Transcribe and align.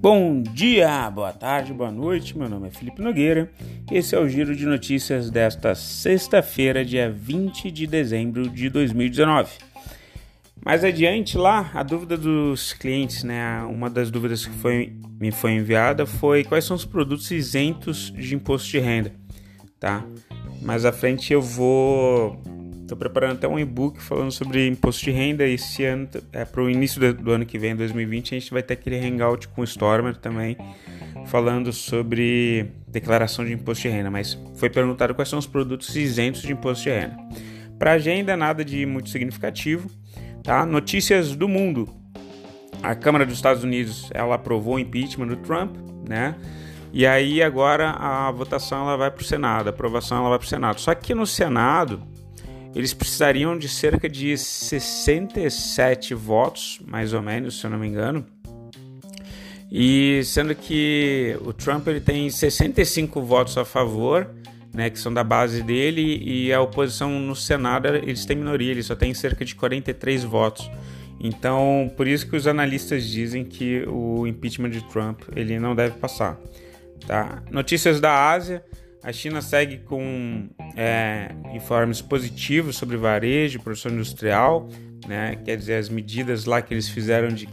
Bom 0.00 0.42
dia, 0.42 1.10
boa 1.10 1.32
tarde, 1.32 1.72
boa 1.72 1.90
noite. 1.90 2.38
Meu 2.38 2.48
nome 2.48 2.68
é 2.68 2.70
Felipe 2.70 3.02
Nogueira. 3.02 3.50
Esse 3.90 4.14
é 4.14 4.18
o 4.18 4.28
giro 4.28 4.54
de 4.54 4.64
notícias 4.64 5.28
desta 5.30 5.74
sexta-feira, 5.74 6.84
dia 6.84 7.10
20 7.10 7.70
de 7.70 7.86
dezembro 7.86 8.48
de 8.48 8.70
2019. 8.70 9.50
Mais 10.64 10.84
adiante 10.84 11.36
lá, 11.36 11.70
a 11.74 11.82
dúvida 11.82 12.16
dos 12.16 12.72
clientes, 12.72 13.24
né? 13.24 13.60
Uma 13.64 13.90
das 13.90 14.10
dúvidas 14.10 14.46
que 14.46 14.54
foi, 14.54 14.92
me 15.20 15.32
foi 15.32 15.52
enviada 15.52 16.06
foi 16.06 16.44
quais 16.44 16.64
são 16.64 16.76
os 16.76 16.84
produtos 16.84 17.30
isentos 17.30 18.12
de 18.12 18.34
imposto 18.34 18.68
de 18.68 18.78
renda, 18.78 19.12
tá? 19.80 20.04
Mais 20.62 20.84
à 20.84 20.92
frente 20.92 21.32
eu 21.32 21.42
vou 21.42 22.40
Estou 22.88 22.96
preparando 22.96 23.34
até 23.34 23.46
um 23.46 23.58
e-book 23.58 24.02
falando 24.02 24.32
sobre 24.32 24.66
imposto 24.66 25.04
de 25.04 25.10
renda. 25.10 25.44
Esse 25.44 25.84
ano, 25.84 26.08
é, 26.32 26.46
para 26.46 26.62
o 26.62 26.70
início 26.70 27.12
do, 27.12 27.32
ano 27.32 27.44
que 27.44 27.58
vem, 27.58 27.76
2020, 27.76 28.34
a 28.34 28.38
gente 28.38 28.50
vai 28.50 28.62
ter 28.62 28.72
aquele 28.72 28.98
hangout 28.98 29.46
com 29.48 29.60
o 29.60 29.64
Stormer 29.64 30.16
também, 30.16 30.56
falando 31.26 31.70
sobre 31.70 32.72
declaração 32.86 33.44
de 33.44 33.52
imposto 33.52 33.82
de 33.82 33.90
renda. 33.90 34.10
Mas 34.10 34.38
foi 34.54 34.70
perguntado 34.70 35.14
quais 35.14 35.28
são 35.28 35.38
os 35.38 35.46
produtos 35.46 35.94
isentos 35.96 36.40
de 36.40 36.50
imposto 36.50 36.84
de 36.84 36.88
renda. 36.88 37.18
Para 37.78 37.92
agenda, 37.92 38.34
nada 38.38 38.64
de 38.64 38.86
muito 38.86 39.10
significativo. 39.10 39.90
Tá? 40.42 40.64
Notícias 40.64 41.36
do 41.36 41.46
mundo. 41.46 41.94
A 42.82 42.94
Câmara 42.94 43.26
dos 43.26 43.34
Estados 43.34 43.62
Unidos 43.62 44.08
ela 44.14 44.36
aprovou 44.36 44.76
o 44.76 44.78
impeachment 44.78 45.26
do 45.26 45.36
Trump, 45.36 45.76
né? 46.08 46.36
E 46.90 47.06
aí 47.06 47.42
agora 47.42 47.90
a 47.90 48.30
votação 48.30 48.84
ela 48.84 48.96
vai 48.96 49.10
para 49.10 49.20
o 49.20 49.24
Senado, 49.24 49.66
a 49.66 49.70
aprovação 49.70 50.16
ela 50.16 50.30
vai 50.30 50.38
para 50.38 50.46
o 50.46 50.48
Senado. 50.48 50.80
Só 50.80 50.94
que 50.94 51.14
no 51.14 51.26
Senado 51.26 52.02
eles 52.74 52.92
precisariam 52.94 53.58
de 53.58 53.68
cerca 53.68 54.08
de 54.08 54.36
67 54.36 56.14
votos, 56.14 56.80
mais 56.86 57.12
ou 57.12 57.22
menos, 57.22 57.58
se 57.58 57.66
eu 57.66 57.70
não 57.70 57.78
me 57.78 57.88
engano. 57.88 58.24
E 59.70 60.22
sendo 60.24 60.54
que 60.54 61.36
o 61.42 61.52
Trump 61.52 61.86
ele 61.88 62.00
tem 62.00 62.30
65 62.30 63.20
votos 63.20 63.58
a 63.58 63.64
favor, 63.64 64.30
né, 64.72 64.88
que 64.88 64.98
são 64.98 65.12
da 65.12 65.24
base 65.24 65.62
dele, 65.62 66.22
e 66.24 66.52
a 66.52 66.60
oposição 66.60 67.10
no 67.18 67.36
Senado 67.36 67.88
eles 67.88 68.24
têm 68.24 68.36
minoria, 68.36 68.70
eles 68.70 68.86
só 68.86 68.94
têm 68.94 69.12
cerca 69.12 69.44
de 69.44 69.54
43 69.54 70.24
votos. 70.24 70.70
Então, 71.20 71.90
por 71.96 72.06
isso 72.06 72.28
que 72.28 72.36
os 72.36 72.46
analistas 72.46 73.04
dizem 73.04 73.44
que 73.44 73.84
o 73.88 74.26
impeachment 74.26 74.70
de 74.70 74.82
Trump 74.84 75.22
ele 75.34 75.58
não 75.58 75.74
deve 75.74 75.96
passar. 75.96 76.38
Tá? 77.06 77.42
Notícias 77.50 78.00
da 78.00 78.30
Ásia. 78.30 78.64
A 79.02 79.12
China 79.12 79.40
segue 79.40 79.78
com 79.78 80.48
é, 80.76 81.30
informes 81.54 82.00
positivos 82.02 82.76
sobre 82.76 82.96
varejo, 82.96 83.60
produção 83.60 83.92
industrial, 83.92 84.68
né? 85.06 85.36
quer 85.44 85.56
dizer, 85.56 85.76
as 85.76 85.88
medidas 85.88 86.44
lá 86.44 86.60
que 86.60 86.74
eles 86.74 86.88
fizeram 86.88 87.28
de, 87.28 87.48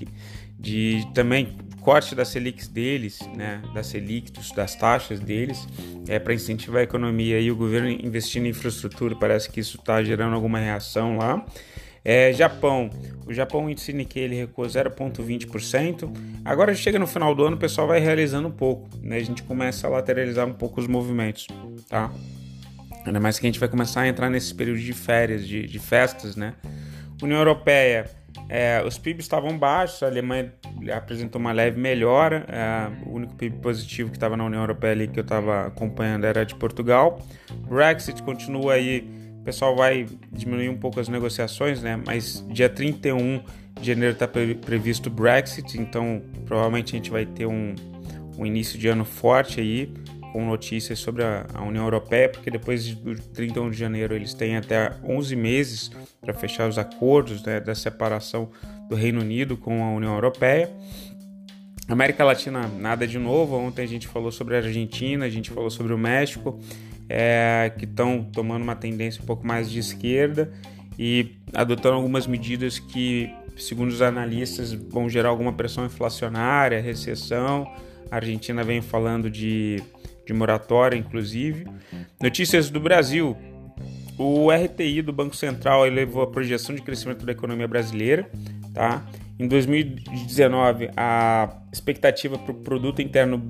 de 0.60 1.08
também 1.14 1.56
corte 1.82 2.16
das 2.16 2.30
Selics 2.30 2.68
deles, 2.68 3.20
né? 3.36 3.62
das 3.74 3.88
Selics, 3.88 4.52
das 4.54 4.76
taxas 4.76 5.20
deles, 5.20 5.68
é 6.08 6.18
para 6.18 6.34
incentivar 6.34 6.82
a 6.82 6.84
economia 6.84 7.40
e 7.40 7.52
o 7.52 7.56
governo 7.56 7.90
investindo 7.90 8.48
em 8.48 8.50
infraestrutura, 8.50 9.16
parece 9.16 9.50
que 9.50 9.60
isso 9.60 9.78
está 9.78 10.04
gerando 10.04 10.34
alguma 10.34 10.60
reação 10.60 11.18
lá. 11.18 11.46
É, 12.06 12.32
Japão, 12.32 12.92
o 13.26 13.34
Japão 13.34 13.66
o 13.66 13.70
índice 13.70 13.92
Nikkei 13.92 14.24
ele 14.24 14.36
recuou 14.36 14.68
0,20%. 14.68 16.16
Agora 16.46 16.76
chega 16.76 17.00
no 17.00 17.08
final 17.08 17.34
do 17.34 17.44
ano, 17.44 17.56
o 17.56 17.60
pessoal 17.60 17.88
vai 17.88 18.00
realizando 18.00 18.48
um 18.48 18.52
pouco, 18.52 18.88
né? 19.02 19.18
A 19.18 19.24
gente 19.24 19.42
começa 19.42 19.88
a 19.88 19.90
lateralizar 19.90 20.48
um 20.48 20.54
pouco 20.54 20.80
os 20.80 20.88
movimentos, 20.88 21.48
tá? 21.90 22.14
Ainda 23.04 23.20
mais 23.20 23.40
que 23.40 23.48
a 23.48 23.50
gente 23.50 23.60
vai 23.60 23.68
começar 23.68 24.02
a 24.02 24.08
entrar 24.08 24.30
nesse 24.30 24.54
período 24.54 24.80
de 24.80 24.94
férias, 24.94 25.48
de, 25.48 25.66
de 25.66 25.80
festas, 25.80 26.36
né? 26.36 26.54
União 27.22 27.40
Europeia, 27.40 28.06
é, 28.48 28.84
os 28.86 28.98
PIBs 28.98 29.26
estavam 29.26 29.58
baixos, 29.58 30.04
a 30.04 30.08
Alemanha 30.08 30.54
apresentou 30.94 31.42
uma 31.42 31.52
leve 31.52 31.80
melhora. 31.80 32.46
É, 32.48 33.08
o 33.08 33.14
único 33.14 33.34
PIB 33.34 33.58
positivo 33.58 34.12
que 34.12 34.18
estava 34.18 34.38
na 34.38 34.46
União 34.46 34.62
Europeia 34.62 34.94
ali 34.94 35.08
que 35.08 35.20
eu 35.20 35.24
estava 35.24 35.68
acompanhando 35.68 36.26
era 36.26 36.46
de 36.46 36.54
Portugal. 36.54 37.20
Brexit 37.68 38.22
continua 38.22 38.74
aí 38.74 39.25
pessoal 39.46 39.76
vai 39.76 40.08
diminuir 40.32 40.70
um 40.70 40.78
pouco 40.78 41.00
as 41.00 41.08
negociações, 41.08 41.82
né? 41.82 42.02
Mas 42.04 42.44
dia 42.50 42.68
31 42.68 43.44
de 43.80 43.88
janeiro 43.88 44.14
está 44.14 44.28
previsto 44.28 45.08
o 45.08 45.12
Brexit, 45.12 45.80
então 45.80 46.24
provavelmente 46.46 46.96
a 46.96 46.98
gente 46.98 47.12
vai 47.12 47.28
ter 47.28 47.46
um, 47.46 47.76
um 48.38 48.46
início 48.46 48.80
de 48.80 48.88
ano 48.88 49.06
forte 49.06 49.62
aí, 49.62 49.94
com 50.34 50.44
notícias 50.46 50.98
sobre 50.98 51.24
a, 51.24 51.46
a 51.54 51.64
União 51.64 51.84
Europeia, 51.84 52.28
porque 52.28 52.50
depois 52.50 52.94
do 52.96 53.16
31 53.16 53.70
de 53.70 53.78
janeiro 53.78 54.16
eles 54.16 54.34
têm 54.34 54.58
até 54.58 54.92
11 55.04 55.36
meses 55.36 55.92
para 56.20 56.34
fechar 56.34 56.68
os 56.68 56.80
acordos 56.80 57.44
né, 57.44 57.60
da 57.60 57.76
separação 57.76 58.50
do 58.90 58.96
Reino 58.96 59.22
Unido 59.22 59.56
com 59.56 59.84
a 59.84 59.92
União 59.92 60.14
Europeia. 60.16 60.72
América 61.88 62.26
Latina, 62.26 62.68
nada 62.68 63.08
de 63.08 63.20
novo. 63.20 63.56
Ontem 63.56 63.84
a 63.84 63.88
gente 63.88 64.08
falou 64.08 64.32
sobre 64.32 64.56
a 64.56 64.58
Argentina, 64.58 65.26
a 65.26 65.30
gente 65.30 65.52
falou 65.52 65.70
sobre 65.70 65.94
o 65.94 65.98
México 65.98 66.60
é, 67.10 67.72
que 67.78 67.86
estão 67.86 68.24
tomando 68.24 68.64
uma 68.64 68.76
tendência 68.76 69.22
um 69.22 69.26
pouco 69.26 69.46
mais 69.46 69.70
de 69.70 69.80
esquerda 69.80 70.52
e 70.98 71.36
adotando 71.54 71.96
algumas 71.96 72.26
medidas 72.26 72.80
que, 72.80 73.30
segundo 73.58 73.90
os 73.90 74.02
analistas, 74.02 74.74
vão 74.74 75.10
gerar 75.10 75.30
alguma 75.30 75.54
pressão 75.54 75.86
inflacionária, 75.86 76.82
recessão. 76.82 77.70
A 78.10 78.16
Argentina 78.16 78.64
vem 78.64 78.82
falando 78.82 79.30
de, 79.30 79.82
de 80.26 80.34
moratória, 80.34 80.98
inclusive. 80.98 81.66
Notícias 82.22 82.70
do 82.70 82.80
Brasil. 82.80 83.36
O 84.18 84.50
RTI 84.50 85.02
do 85.02 85.12
Banco 85.12 85.36
Central 85.36 85.86
elevou 85.86 86.24
a 86.24 86.28
projeção 86.28 86.74
de 86.74 86.82
crescimento 86.82 87.26
da 87.26 87.34
economia 87.34 87.68
brasileira. 87.68 88.30
Tá? 88.74 89.06
Em 89.38 89.48
2019, 89.48 90.90
a 90.96 91.58
expectativa 91.72 92.38
para 92.38 92.52
o 92.54 92.56
produto 92.56 93.02
interno 93.02 93.46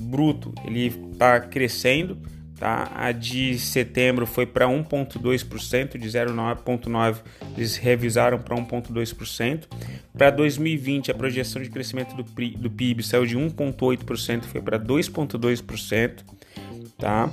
bruto 0.00 0.54
ele 0.64 0.86
está 1.12 1.40
crescendo 1.40 2.16
Tá? 2.58 2.90
A 2.94 3.12
de 3.12 3.56
setembro 3.58 4.26
foi 4.26 4.44
para 4.44 4.66
1,2%, 4.66 5.96
de 5.96 6.08
0,9% 6.08 7.22
eles 7.56 7.76
revisaram 7.76 8.38
para 8.38 8.56
1,2%. 8.56 9.64
Para 10.16 10.30
2020, 10.30 11.10
a 11.12 11.14
projeção 11.14 11.62
de 11.62 11.70
crescimento 11.70 12.16
do, 12.16 12.24
do 12.24 12.70
PIB 12.70 13.02
saiu 13.04 13.24
de 13.24 13.36
1,8%, 13.36 14.44
foi 14.44 14.60
para 14.60 14.78
2,2%. 14.78 16.24
Tá? 16.98 17.30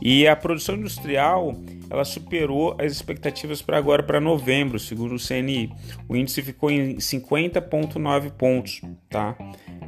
E 0.00 0.26
a 0.26 0.34
produção 0.34 0.76
industrial 0.76 1.60
ela 1.90 2.04
superou 2.04 2.76
as 2.78 2.92
expectativas 2.92 3.60
para 3.60 3.76
agora, 3.76 4.02
para 4.02 4.20
novembro, 4.20 4.78
segundo 4.78 5.16
o 5.16 5.18
CNI. 5.18 5.72
O 6.08 6.16
índice 6.16 6.40
ficou 6.40 6.70
em 6.70 6.96
50,9 6.96 8.30
pontos. 8.30 8.80
Tá? 9.08 9.36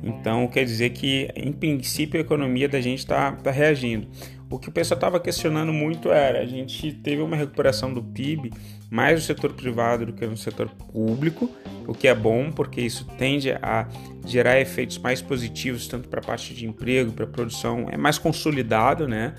Então, 0.03 0.49
quer 0.49 0.65
dizer 0.65 0.91
que, 0.91 1.31
em 1.37 1.53
princípio, 1.53 2.19
a 2.19 2.23
economia 2.23 2.69
da 2.69 2.81
gente 2.81 2.99
está 2.99 3.31
tá 3.33 3.53
reagindo. 3.53 4.09
O 4.53 4.59
que 4.59 4.69
o 4.69 4.73
pessoal 4.73 4.99
estava 4.99 5.19
questionando 5.19 5.73
muito 5.73 6.13
era: 6.13 6.41
a 6.41 6.45
gente 6.45 6.93
teve 6.93 7.23
uma 7.23 7.35
recuperação 7.35 7.91
do 7.91 8.03
PIB 8.03 8.53
mais 8.91 9.15
no 9.15 9.25
setor 9.25 9.55
privado 9.55 10.05
do 10.05 10.13
que 10.13 10.27
no 10.27 10.37
setor 10.37 10.69
público, 10.69 11.51
o 11.89 11.95
que 11.95 12.07
é 12.07 12.15
bom, 12.15 12.53
porque 12.53 12.83
isso 12.83 13.07
tende 13.17 13.51
a 13.51 13.89
gerar 14.27 14.61
efeitos 14.61 14.99
mais 14.99 15.23
positivos, 15.23 15.89
tanto 15.89 16.07
para 16.07 16.21
a 16.21 16.23
parte 16.23 16.53
de 16.53 16.67
emprego, 16.67 17.13
para 17.13 17.25
a 17.25 17.29
produção, 17.29 17.87
é 17.91 17.97
mais 17.97 18.19
consolidado, 18.19 19.09
né? 19.09 19.35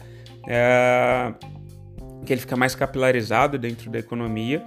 É, 0.47 1.31
que 2.25 2.33
ele 2.33 2.41
fica 2.41 2.57
mais 2.57 2.73
capilarizado 2.73 3.59
dentro 3.59 3.91
da 3.91 3.99
economia. 3.99 4.63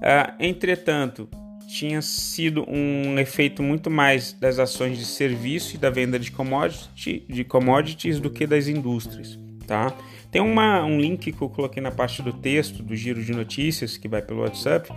É, 0.00 0.34
entretanto, 0.38 1.28
tinha 1.66 2.00
sido 2.00 2.64
um 2.68 3.18
efeito 3.18 3.60
muito 3.60 3.90
mais 3.90 4.32
das 4.34 4.60
ações 4.60 4.96
de 4.96 5.04
serviço 5.04 5.74
e 5.74 5.78
da 5.78 5.90
venda 5.90 6.16
de, 6.16 6.30
commodity, 6.30 7.26
de 7.28 7.42
commodities 7.42 8.20
do 8.20 8.30
que 8.30 8.46
das 8.46 8.68
indústrias 8.68 9.49
tá? 9.70 9.96
Tem 10.32 10.42
uma, 10.42 10.84
um 10.84 11.00
link 11.00 11.30
que 11.30 11.40
eu 11.40 11.48
coloquei 11.48 11.80
na 11.80 11.92
parte 11.92 12.22
do 12.22 12.32
texto 12.32 12.82
do 12.82 12.96
Giro 12.96 13.22
de 13.22 13.30
Notícias, 13.30 13.96
que 13.96 14.08
vai 14.08 14.20
pelo 14.20 14.40
WhatsApp, 14.40 14.92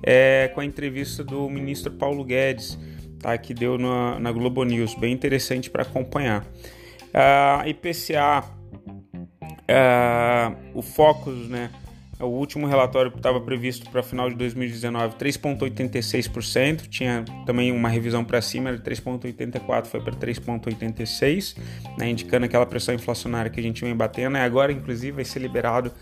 é, 0.00 0.48
com 0.54 0.60
a 0.60 0.64
entrevista 0.64 1.24
do 1.24 1.50
ministro 1.50 1.90
Paulo 1.90 2.22
Guedes, 2.22 2.78
tá? 3.18 3.36
que 3.36 3.52
deu 3.52 3.76
na, 3.76 4.20
na 4.20 4.30
Globo 4.30 4.62
News, 4.62 4.94
bem 4.94 5.12
interessante 5.12 5.68
para 5.68 5.82
acompanhar. 5.82 6.46
A 7.12 7.64
IPCA, 7.66 8.44
o 10.72 10.82
Focus, 10.82 11.48
né? 11.48 11.70
O 12.22 12.28
último 12.28 12.68
relatório 12.68 13.12
estava 13.14 13.40
previsto 13.40 13.90
para 13.90 14.00
final 14.00 14.30
de 14.30 14.36
2019, 14.36 15.16
3,86%. 15.16 16.88
Tinha 16.88 17.24
também 17.44 17.72
uma 17.72 17.88
revisão 17.88 18.24
para 18.24 18.40
cima, 18.40 18.70
era 18.70 18.78
3,84%, 18.78 19.86
foi 19.86 20.00
para 20.00 20.14
3,86%, 20.14 21.56
né, 21.98 22.08
indicando 22.08 22.46
aquela 22.46 22.64
pressão 22.64 22.94
inflacionária 22.94 23.50
que 23.50 23.58
a 23.58 23.62
gente 23.62 23.84
vem 23.84 23.94
batendo. 23.96 24.36
E 24.36 24.40
agora, 24.40 24.70
inclusive, 24.70 25.12
vai 25.12 25.24
ser 25.24 25.40
liberado 25.40 25.92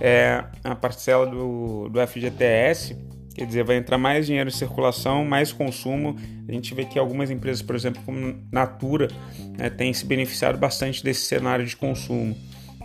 é, 0.00 0.44
a 0.64 0.74
parcela 0.74 1.26
do, 1.26 1.90
do 1.90 2.06
FGTS, 2.06 2.96
quer 3.34 3.46
dizer, 3.46 3.62
vai 3.62 3.76
entrar 3.76 3.98
mais 3.98 4.26
dinheiro 4.26 4.48
em 4.48 4.52
circulação, 4.52 5.26
mais 5.26 5.52
consumo. 5.52 6.16
A 6.48 6.52
gente 6.52 6.74
vê 6.74 6.86
que 6.86 6.98
algumas 6.98 7.30
empresas, 7.30 7.60
por 7.60 7.76
exemplo, 7.76 8.00
como 8.06 8.34
Natura, 8.50 9.08
né, 9.58 9.68
têm 9.68 9.92
se 9.92 10.06
beneficiado 10.06 10.56
bastante 10.56 11.04
desse 11.04 11.26
cenário 11.26 11.66
de 11.66 11.76
consumo. 11.76 12.34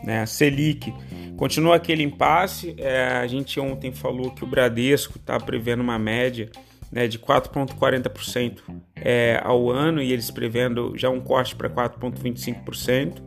Né? 0.03 0.25
Selic 0.25 0.93
continua 1.37 1.75
aquele 1.75 2.03
impasse. 2.03 2.75
É, 2.77 3.13
a 3.13 3.27
gente 3.27 3.59
ontem 3.59 3.91
falou 3.91 4.31
que 4.31 4.43
o 4.43 4.47
Bradesco 4.47 5.17
está 5.17 5.39
prevendo 5.39 5.81
uma 5.81 5.97
média 5.97 6.49
né, 6.91 7.07
de 7.07 7.17
4,40% 7.17 8.59
é, 8.95 9.39
ao 9.43 9.69
ano 9.69 10.01
e 10.01 10.11
eles 10.11 10.29
prevendo 10.29 10.93
já 10.97 11.09
um 11.09 11.21
corte 11.21 11.55
para 11.55 11.69
4,25%. 11.69 13.21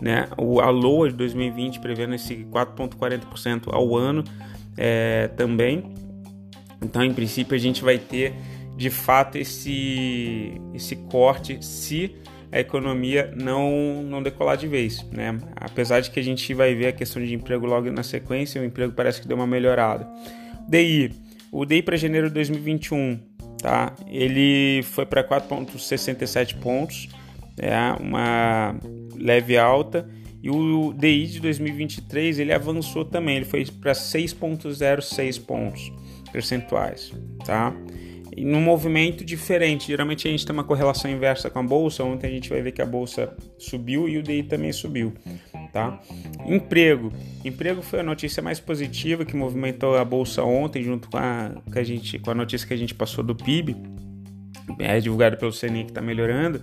Né? 0.00 0.28
O 0.38 0.60
Aloa 0.60 1.10
de 1.10 1.16
2020 1.16 1.80
prevendo 1.80 2.14
esse 2.14 2.36
4,40% 2.46 3.68
ao 3.72 3.96
ano 3.96 4.24
é, 4.76 5.28
também. 5.28 5.92
Então, 6.82 7.04
em 7.04 7.12
princípio, 7.12 7.54
a 7.54 7.58
gente 7.58 7.84
vai 7.84 7.98
ter 7.98 8.34
de 8.76 8.88
fato 8.88 9.36
esse, 9.36 10.58
esse 10.72 10.96
corte 10.96 11.62
se 11.62 12.16
a 12.52 12.58
economia 12.58 13.32
não, 13.36 14.02
não 14.02 14.22
decolar 14.22 14.56
de 14.56 14.66
vez, 14.66 15.04
né? 15.12 15.38
Apesar 15.56 16.00
de 16.00 16.10
que 16.10 16.18
a 16.18 16.22
gente 16.22 16.52
vai 16.52 16.74
ver 16.74 16.88
a 16.88 16.92
questão 16.92 17.22
de 17.22 17.32
emprego 17.34 17.66
logo 17.66 17.90
na 17.90 18.02
sequência, 18.02 18.60
o 18.60 18.64
emprego 18.64 18.92
parece 18.92 19.20
que 19.20 19.28
deu 19.28 19.36
uma 19.36 19.46
melhorada. 19.46 20.08
DI, 20.68 21.12
o 21.52 21.64
DI 21.64 21.82
para 21.82 21.96
janeiro 21.96 22.28
de 22.28 22.34
2021, 22.34 23.20
tá? 23.58 23.94
Ele 24.08 24.82
foi 24.82 25.06
para 25.06 25.22
4.67 25.22 26.58
pontos, 26.60 27.08
é 27.58 27.92
uma 28.00 28.74
leve 29.16 29.56
alta. 29.56 30.08
E 30.42 30.50
o 30.50 30.94
DI 30.94 31.26
de 31.26 31.40
2023 31.40 32.38
ele 32.38 32.52
avançou 32.52 33.04
também, 33.04 33.36
ele 33.36 33.44
foi 33.44 33.64
para 33.66 33.92
6.06 33.92 35.44
pontos 35.44 35.92
percentuais, 36.32 37.12
tá? 37.44 37.74
E 38.36 38.44
num 38.44 38.60
movimento 38.60 39.24
diferente. 39.24 39.88
Geralmente 39.88 40.28
a 40.28 40.30
gente 40.30 40.46
tem 40.46 40.54
uma 40.54 40.64
correlação 40.64 41.10
inversa 41.10 41.50
com 41.50 41.58
a 41.58 41.62
bolsa. 41.62 42.04
Ontem 42.04 42.28
a 42.28 42.30
gente 42.30 42.48
vai 42.48 42.62
ver 42.62 42.72
que 42.72 42.80
a 42.80 42.86
bolsa 42.86 43.36
subiu 43.58 44.08
e 44.08 44.16
o 44.18 44.22
DI 44.22 44.44
também 44.44 44.72
subiu, 44.72 45.12
tá? 45.72 46.00
Emprego. 46.46 47.12
Emprego 47.44 47.82
foi 47.82 48.00
a 48.00 48.02
notícia 48.02 48.42
mais 48.42 48.58
positiva 48.60 49.24
que 49.24 49.36
movimentou 49.36 49.96
a 49.96 50.04
bolsa 50.04 50.44
ontem, 50.44 50.82
junto 50.82 51.10
com 51.10 51.18
a, 51.18 51.52
com 51.70 51.78
a, 51.78 51.82
gente, 51.82 52.18
com 52.18 52.30
a 52.30 52.34
notícia 52.34 52.66
que 52.66 52.74
a 52.74 52.76
gente 52.76 52.94
passou 52.94 53.24
do 53.24 53.34
PIB. 53.34 53.76
É 54.78 55.00
divulgado 55.00 55.36
pelo 55.36 55.52
CNI 55.52 55.84
que 55.84 55.90
está 55.90 56.00
melhorando, 56.00 56.62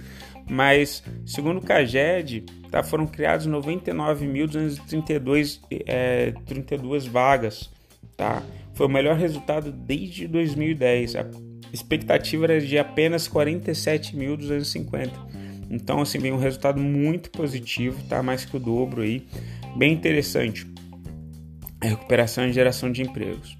mas 0.49 1.03
segundo 1.25 1.57
o 1.57 1.61
CAGED, 1.61 2.45
tá, 2.71 2.81
foram 2.81 3.05
criados 3.05 3.45
99.232 3.47 5.59
é, 5.85 6.31
32 6.45 7.05
vagas, 7.05 7.69
tá? 8.15 8.41
Foi 8.73 8.85
o 8.85 8.89
melhor 8.89 9.17
resultado 9.17 9.69
desde 9.71 10.27
2010. 10.27 11.15
A 11.15 11.25
expectativa 11.73 12.45
era 12.45 12.61
de 12.61 12.77
apenas 12.77 13.27
47.250. 13.27 15.11
Então, 15.69 16.01
assim, 16.01 16.19
vem 16.19 16.31
um 16.31 16.37
resultado 16.37 16.79
muito 16.79 17.29
positivo, 17.29 18.01
tá? 18.07 18.23
Mais 18.23 18.45
que 18.45 18.55
o 18.55 18.59
dobro 18.59 19.01
aí. 19.01 19.27
Bem 19.75 19.91
interessante. 19.93 20.65
A 21.81 21.87
recuperação 21.87 22.47
e 22.47 22.53
geração 22.53 22.89
de 22.91 23.01
empregos. 23.01 23.57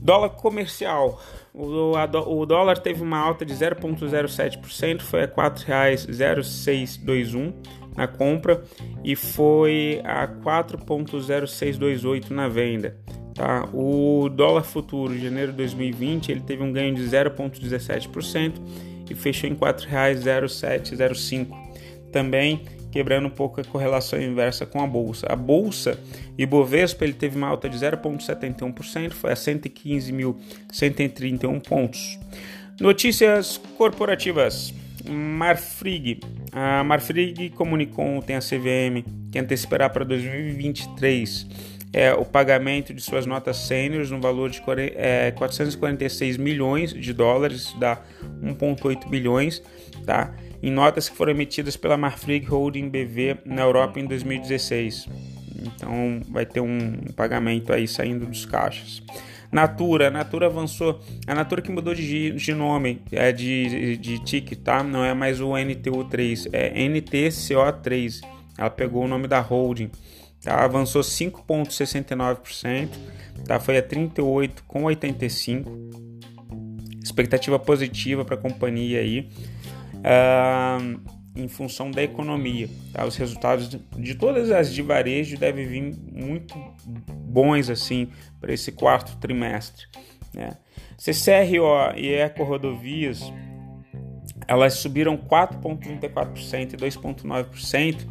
Dólar 0.00 0.30
comercial. 0.30 1.20
O, 1.54 1.92
o 1.94 2.46
dólar 2.46 2.78
teve 2.78 3.02
uma 3.02 3.18
alta 3.18 3.44
de 3.44 3.52
0,07%, 3.54 5.02
foi 5.02 5.20
a 5.20 5.26
R$ 5.26 5.32
4,0621 5.32 7.52
na 7.94 8.08
compra 8.08 8.64
e 9.04 9.14
foi 9.14 10.00
a 10.02 10.26
4,0628 10.26 12.30
na 12.30 12.48
venda. 12.48 12.96
Tá? 13.34 13.68
O 13.72 14.28
dólar 14.28 14.62
futuro 14.62 15.18
janeiro 15.18 15.50
de 15.52 15.58
2020 15.58 16.30
ele 16.30 16.40
teve 16.40 16.62
um 16.62 16.72
ganho 16.72 16.94
de 16.94 17.02
0,17% 17.02 18.52
e 19.10 19.14
fechou 19.14 19.48
em 19.48 19.54
R$ 19.54 19.58
4,0705. 19.58 21.48
Também 22.10 22.60
quebrando 22.90 23.26
um 23.26 23.30
pouco 23.30 23.60
a 23.60 23.64
correlação 23.64 24.20
inversa 24.20 24.66
com 24.66 24.82
a 24.82 24.86
bolsa. 24.86 25.26
A 25.30 25.36
bolsa 25.36 25.98
Ibovespa 26.36 27.04
ele 27.04 27.14
teve 27.14 27.36
uma 27.36 27.48
alta 27.48 27.68
de 27.68 27.78
0,71%, 27.78 29.12
foi 29.12 29.32
a 29.32 29.34
115.131 29.34 31.60
pontos. 31.66 32.18
Notícias 32.80 33.60
corporativas. 33.76 34.72
Marfrig. 35.08 36.20
A 36.52 36.84
Marfrig 36.84 37.50
comunicou 37.50 38.04
ontem 38.04 38.36
a 38.36 38.40
CVM 38.40 39.02
que 39.32 39.38
antecipará 39.38 39.88
para 39.88 40.04
2023 40.04 41.46
é, 41.92 42.14
o 42.14 42.24
pagamento 42.24 42.94
de 42.94 43.02
suas 43.02 43.26
notas 43.26 43.56
sêniores 43.58 44.10
no 44.10 44.20
valor 44.20 44.48
de 44.48 44.62
é, 44.96 45.30
446 45.32 46.38
milhões 46.38 46.94
de 46.94 47.12
dólares, 47.12 47.74
dá 47.78 48.00
1,8 48.42 49.08
bilhões, 49.08 49.62
tá? 50.06 50.34
em 50.62 50.70
notas 50.70 51.08
que 51.08 51.16
foram 51.16 51.32
emitidas 51.32 51.76
pela 51.76 51.96
Marfrig 51.96 52.46
Holding 52.46 52.88
BV 52.88 53.38
na 53.44 53.62
Europa 53.62 54.00
em 54.00 54.06
2016. 54.06 55.08
Então 55.64 56.20
vai 56.30 56.46
ter 56.46 56.60
um 56.60 56.94
pagamento 57.14 57.72
aí 57.72 57.86
saindo 57.86 58.26
dos 58.26 58.46
caixas. 58.46 59.02
Natura, 59.50 60.08
a 60.08 60.10
Natura 60.10 60.46
avançou, 60.46 60.98
a 61.26 61.34
Natura 61.34 61.60
que 61.60 61.70
mudou 61.70 61.94
de, 61.94 62.30
de 62.30 62.54
nome, 62.54 63.02
é 63.12 63.32
de, 63.32 63.98
de 63.98 64.18
TIC, 64.20 64.56
tá? 64.56 64.82
Não 64.82 65.04
é 65.04 65.12
mais 65.12 65.42
o 65.42 65.50
NTU3, 65.50 66.48
é 66.52 66.72
NTCO3. 66.88 68.20
Ela 68.56 68.70
pegou 68.70 69.04
o 69.04 69.08
nome 69.08 69.28
da 69.28 69.40
holding 69.40 69.90
tá? 70.42 70.64
avançou 70.64 71.02
5,69%, 71.02 72.88
tá? 73.46 73.60
foi 73.60 73.78
a 73.78 73.82
38,85%. 73.82 76.12
Expectativa 77.02 77.58
positiva 77.58 78.24
para 78.24 78.36
a 78.36 78.38
companhia 78.38 79.00
aí, 79.00 79.28
uh, 79.96 81.00
em 81.34 81.48
função 81.48 81.90
da 81.90 82.00
economia. 82.02 82.68
Tá? 82.92 83.04
Os 83.04 83.16
resultados 83.16 83.68
de 83.68 84.14
todas 84.14 84.52
as 84.52 84.72
de 84.72 84.82
varejo 84.82 85.36
devem 85.36 85.66
vir 85.66 85.82
muito 86.12 86.54
bons 87.08 87.68
assim 87.68 88.08
para 88.40 88.52
esse 88.52 88.70
quarto 88.70 89.16
trimestre. 89.16 89.86
Né? 90.32 90.56
CCRO 90.96 91.96
e 91.96 92.14
Eco 92.14 92.44
Rodovias 92.44 93.20
elas 94.52 94.74
subiram 94.74 95.16
4,34% 95.16 96.74
e 96.74 96.76
2,9%, 96.76 98.06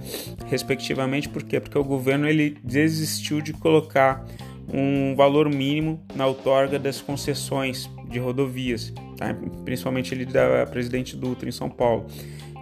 respectivamente, 0.47 1.29
por 1.29 1.43
quê? 1.43 1.59
Porque 1.59 1.77
o 1.77 1.83
governo 1.83 2.27
ele 2.27 2.57
desistiu 2.63 3.41
de 3.41 3.53
colocar 3.53 4.25
um 4.73 5.15
valor 5.15 5.47
mínimo 5.47 6.03
na 6.15 6.25
outorga 6.25 6.79
das 6.79 6.99
concessões 6.99 7.87
de 8.09 8.17
rodovias, 8.17 8.91
tá? 9.17 9.35
principalmente 9.63 10.15
ele 10.15 10.25
da 10.25 10.65
Presidente 10.65 11.15
Dutra 11.15 11.47
em 11.47 11.51
São 11.51 11.69
Paulo, 11.69 12.07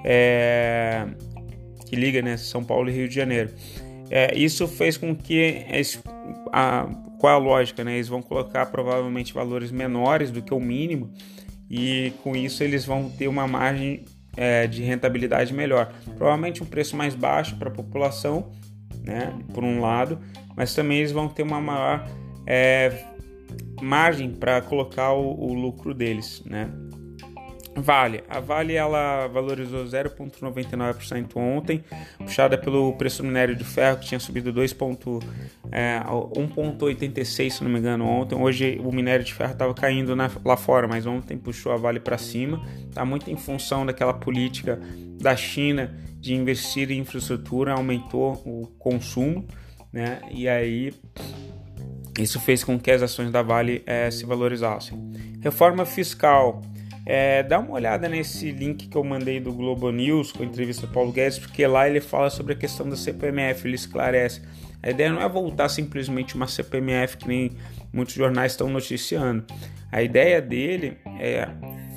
é... 0.03 1.07
que 1.85 1.95
liga 1.95 2.21
né, 2.21 2.35
São 2.35 2.61
Paulo 2.61 2.89
e 2.89 2.93
Rio 2.93 3.07
de 3.07 3.15
Janeiro. 3.15 3.51
É, 4.11 4.37
isso 4.37 4.67
fez 4.67 4.97
com 4.97 5.15
que 5.15 5.63
a, 6.51 6.85
qual 7.17 7.35
a 7.35 7.37
lógica, 7.37 7.83
né? 7.83 7.93
Eles 7.93 8.07
vão 8.09 8.23
colocar 8.23 8.65
provavelmente 8.65 9.31
valores 9.33 9.71
menores 9.71 10.31
do 10.31 10.41
que 10.41 10.51
o 10.51 10.59
mínimo 10.59 11.13
e 11.69 12.13
com 12.23 12.35
isso 12.35 12.63
eles 12.63 12.85
vão 12.85 13.09
ter 13.09 13.27
uma 13.27 13.47
margem 13.47 14.05
é, 14.35 14.67
de 14.67 14.81
rentabilidade 14.81 15.53
melhor. 15.53 15.91
Provavelmente 16.17 16.63
um 16.63 16.65
preço 16.65 16.95
mais 16.95 17.13
baixo 17.13 17.55
para 17.57 17.69
a 17.69 17.71
população, 17.71 18.51
né, 19.03 19.33
por 19.53 19.63
um 19.63 19.79
lado, 19.79 20.19
mas 20.55 20.73
também 20.73 20.99
eles 20.99 21.11
vão 21.11 21.27
ter 21.27 21.43
uma 21.43 21.61
maior 21.61 22.07
é, 22.45 23.05
margem 23.81 24.31
para 24.31 24.61
colocar 24.61 25.13
o, 25.13 25.39
o, 25.39 25.53
lucro 25.53 25.93
deles, 25.93 26.43
né? 26.45 26.69
Vale. 27.81 28.23
A 28.29 28.39
Vale 28.39 28.73
ela 28.73 29.27
valorizou 29.27 29.83
0,99% 29.85 31.35
ontem, 31.35 31.83
puxada 32.17 32.57
pelo 32.57 32.93
preço 32.93 33.21
do 33.21 33.27
minério 33.27 33.55
de 33.55 33.63
ferro 33.63 33.97
que 33.97 34.07
tinha 34.07 34.19
subido 34.19 34.51
2,186 34.51 35.23
é, 35.71 35.99
1,86 36.03 37.49
se 37.49 37.63
não 37.63 37.71
me 37.71 37.79
engano 37.79 38.05
ontem. 38.05 38.35
Hoje 38.35 38.79
o 38.83 38.91
minério 38.91 39.23
de 39.23 39.33
ferro 39.33 39.53
estava 39.53 39.73
caindo 39.73 40.15
na, 40.15 40.29
lá 40.43 40.57
fora, 40.57 40.87
mas 40.87 41.05
ontem 41.05 41.37
puxou 41.37 41.71
a 41.71 41.77
Vale 41.77 41.99
para 41.99 42.17
cima. 42.17 42.61
Tá 42.93 43.05
muito 43.05 43.29
em 43.29 43.37
função 43.37 43.85
daquela 43.85 44.13
política 44.13 44.79
da 45.19 45.35
China 45.35 45.95
de 46.19 46.33
investir 46.33 46.91
em 46.91 46.99
infraestrutura, 46.99 47.73
aumentou 47.73 48.33
o 48.45 48.67
consumo, 48.77 49.47
né? 49.91 50.19
E 50.31 50.47
aí 50.47 50.93
isso 52.19 52.39
fez 52.39 52.63
com 52.63 52.77
que 52.77 52.91
as 52.91 53.01
ações 53.01 53.31
da 53.31 53.41
Vale 53.41 53.81
é, 53.85 54.11
se 54.11 54.25
valorizassem. 54.25 54.97
Reforma 55.41 55.85
fiscal. 55.85 56.61
É, 57.11 57.41
dá 57.41 57.57
uma 57.57 57.71
olhada 57.71 58.07
nesse 58.07 58.51
link 58.51 58.87
que 58.87 58.95
eu 58.95 59.03
mandei 59.03 59.39
do 59.39 59.51
Globo 59.51 59.89
News 59.89 60.31
com 60.31 60.43
a 60.43 60.45
entrevista 60.45 60.85
do 60.85 60.93
Paulo 60.93 61.11
Guedes, 61.11 61.39
porque 61.39 61.65
lá 61.65 61.89
ele 61.89 61.99
fala 61.99 62.29
sobre 62.29 62.53
a 62.53 62.55
questão 62.55 62.87
da 62.87 62.95
CPMF, 62.95 63.67
ele 63.67 63.73
esclarece. 63.73 64.43
A 64.83 64.91
ideia 64.91 65.11
não 65.11 65.19
é 65.19 65.27
voltar 65.27 65.69
simplesmente 65.69 66.35
uma 66.35 66.45
CPMF 66.45 67.17
que 67.17 67.27
nem 67.27 67.51
muitos 67.91 68.13
jornais 68.13 68.51
estão 68.51 68.69
noticiando. 68.69 69.43
A 69.91 70.03
ideia 70.03 70.39
dele 70.39 70.99
é 71.19 71.49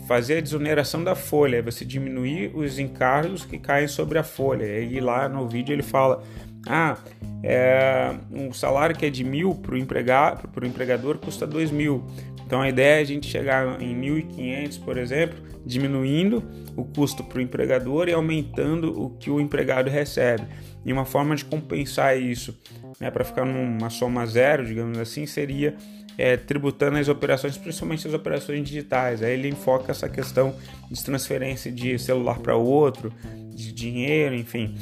fazer 0.08 0.38
a 0.38 0.40
desoneração 0.40 1.04
da 1.04 1.14
folha, 1.14 1.58
é 1.58 1.62
você 1.62 1.84
diminuir 1.84 2.50
os 2.56 2.78
encargos 2.78 3.44
que 3.44 3.58
caem 3.58 3.88
sobre 3.88 4.18
a 4.18 4.22
folha. 4.22 4.64
E 4.80 4.98
lá 4.98 5.28
no 5.28 5.46
vídeo 5.46 5.74
ele 5.74 5.82
fala: 5.82 6.24
ah, 6.66 6.96
é, 7.42 8.14
um 8.30 8.52
salário 8.52 8.96
que 8.96 9.04
é 9.04 9.10
de 9.10 9.24
mil 9.24 9.54
para 9.54 9.74
o 9.74 9.78
empregado, 9.78 10.48
empregador 10.64 11.18
custa 11.18 11.46
dois 11.46 11.70
mil. 11.70 12.04
Então 12.46 12.60
a 12.60 12.68
ideia 12.68 12.98
é 12.98 13.00
a 13.00 13.04
gente 13.04 13.26
chegar 13.26 13.80
em 13.80 13.98
1.500, 13.98 14.84
por 14.84 14.98
exemplo, 14.98 15.38
diminuindo 15.64 16.44
o 16.76 16.84
custo 16.84 17.24
para 17.24 17.38
o 17.38 17.40
empregador 17.40 18.08
e 18.08 18.12
aumentando 18.12 19.00
o 19.00 19.10
que 19.10 19.30
o 19.30 19.40
empregado 19.40 19.88
recebe. 19.88 20.44
E 20.84 20.92
uma 20.92 21.04
forma 21.04 21.34
de 21.34 21.44
compensar 21.44 22.20
isso, 22.20 22.58
né, 23.00 23.10
para 23.10 23.24
ficar 23.24 23.46
numa 23.46 23.88
soma 23.88 24.26
zero, 24.26 24.66
digamos 24.66 24.98
assim, 24.98 25.26
seria 25.26 25.76
é, 26.18 26.36
tributando 26.36 26.98
as 26.98 27.08
operações, 27.08 27.56
principalmente 27.56 28.06
as 28.06 28.14
operações 28.14 28.62
digitais. 28.64 29.22
Aí 29.22 29.32
ele 29.32 29.48
enfoca 29.48 29.90
essa 29.90 30.08
questão 30.08 30.54
de 30.90 31.02
transferência 31.02 31.70
de 31.70 31.98
celular 31.98 32.38
para 32.40 32.56
outro, 32.56 33.12
de 33.54 33.72
dinheiro, 33.72 34.34
enfim, 34.34 34.74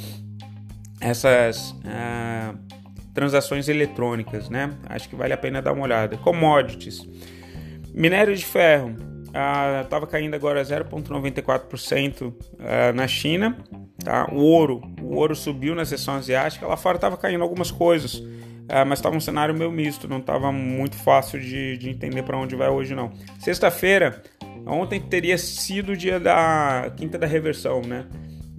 essas 1.00 1.75
ah, 1.87 2.54
transações 3.14 3.69
eletrônicas, 3.69 4.49
né? 4.49 4.73
Acho 4.88 5.09
que 5.09 5.16
vale 5.16 5.33
a 5.33 5.37
pena 5.37 5.62
dar 5.62 5.73
uma 5.73 5.83
olhada. 5.83 6.16
Commodities, 6.19 7.07
minério 7.95 8.35
de 8.37 8.45
ferro 8.45 8.95
estava 9.83 10.04
ah, 10.04 10.09
caindo 10.09 10.35
agora 10.35 10.62
0,94% 10.62 12.35
ah, 12.59 12.92
na 12.92 13.07
China. 13.07 13.57
Tá? 14.04 14.28
O 14.33 14.38
ouro, 14.38 14.80
o 15.00 15.16
ouro 15.16 15.35
subiu 15.35 15.75
na 15.75 15.85
sessão 15.85 16.14
asiática. 16.14 16.66
Lá 16.66 16.76
fora 16.76 16.97
estava 16.97 17.16
caindo 17.16 17.42
algumas 17.42 17.71
coisas, 17.71 18.23
ah, 18.69 18.85
mas 18.85 18.99
estava 18.99 19.16
um 19.16 19.21
cenário 19.21 19.54
meio 19.54 19.71
misto. 19.71 20.09
Não 20.09 20.19
estava 20.19 20.50
muito 20.52 20.97
fácil 20.97 21.40
de, 21.40 21.76
de 21.76 21.90
entender 21.90 22.23
para 22.23 22.37
onde 22.37 22.57
vai 22.57 22.69
hoje 22.69 22.95
não. 22.95 23.12
Sexta-feira, 23.38 24.23
ontem 24.66 25.00
teria 25.00 25.38
sido 25.38 25.92
o 25.92 25.97
dia 25.97 26.19
da 26.19 26.92
quinta 26.97 27.19
da 27.19 27.26
reversão, 27.26 27.83
né? 27.83 28.07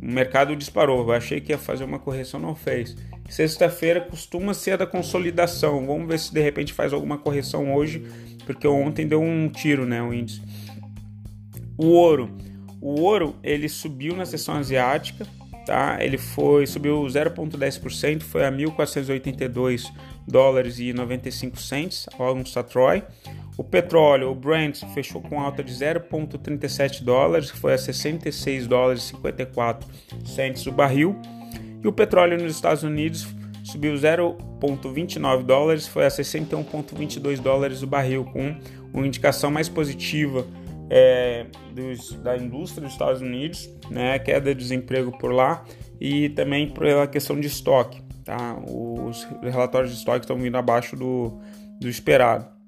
O 0.01 0.11
mercado 0.11 0.55
disparou. 0.55 1.01
Eu 1.01 1.11
achei 1.11 1.39
que 1.39 1.51
ia 1.51 1.57
fazer 1.57 1.83
uma 1.83 1.99
correção, 1.99 2.39
não 2.39 2.55
fez. 2.55 2.95
Sexta-feira 3.29 4.01
costuma 4.01 4.53
ser 4.53 4.71
a 4.71 4.77
da 4.77 4.87
consolidação. 4.87 5.85
Vamos 5.85 6.07
ver 6.07 6.19
se 6.19 6.33
de 6.33 6.41
repente 6.41 6.73
faz 6.73 6.91
alguma 6.91 7.17
correção 7.17 7.73
hoje, 7.73 8.03
porque 8.45 8.67
ontem 8.67 9.07
deu 9.07 9.21
um 9.21 9.47
tiro, 9.47 9.85
né, 9.85 10.01
o 10.01 10.13
índice. 10.13 10.41
O 11.77 11.87
ouro. 11.87 12.29
O 12.81 13.01
ouro 13.01 13.35
ele 13.43 13.69
subiu 13.69 14.15
na 14.15 14.25
sessão 14.25 14.55
asiática, 14.55 15.25
tá? 15.65 15.97
Ele 16.01 16.17
foi 16.17 16.65
subiu 16.65 17.03
0.10%, 17.03 18.23
foi 18.23 18.43
a 18.43 18.51
1.482 18.51 19.85
dólares 20.27 20.79
e 20.79 20.91
95 20.91 21.57
cents 21.57 22.07
ao 22.17 22.35
Troy. 22.63 23.03
O 23.61 23.63
petróleo, 23.63 24.31
o 24.31 24.33
Brent, 24.33 24.83
fechou 24.91 25.21
com 25.21 25.39
alta 25.39 25.63
de 25.63 25.71
0,37 25.71 27.03
dólares, 27.03 27.51
foi 27.51 27.75
a 27.75 27.77
66 27.77 28.65
dólares 28.65 29.03
e 29.03 29.07
54 29.09 29.87
cents 30.25 30.65
o 30.65 30.71
barril. 30.71 31.15
E 31.83 31.87
o 31.87 31.93
petróleo 31.93 32.41
nos 32.41 32.55
Estados 32.55 32.81
Unidos 32.81 33.27
subiu 33.63 33.93
0,29 33.93 35.43
dólares, 35.43 35.87
foi 35.87 36.07
a 36.07 36.07
61,22 36.07 37.39
dólares 37.39 37.83
o 37.83 37.87
barril, 37.87 38.25
com 38.25 38.55
uma 38.91 39.05
indicação 39.05 39.51
mais 39.51 39.69
positiva 39.69 40.43
é, 40.89 41.45
dos, 41.71 42.15
da 42.15 42.35
indústria 42.35 42.81
dos 42.81 42.93
Estados 42.93 43.21
Unidos, 43.21 43.69
né, 43.91 44.17
queda 44.17 44.55
de 44.55 44.59
desemprego 44.59 45.15
por 45.19 45.31
lá 45.31 45.63
e 45.99 46.29
também 46.29 46.67
pela 46.67 47.05
questão 47.05 47.39
de 47.39 47.45
estoque. 47.45 48.01
Tá? 48.25 48.57
Os 48.67 49.23
relatórios 49.43 49.91
de 49.91 49.99
estoque 49.99 50.21
estão 50.21 50.37
vindo 50.37 50.57
abaixo 50.57 50.95
do, 50.95 51.39
do 51.79 51.87
esperado. 51.87 52.59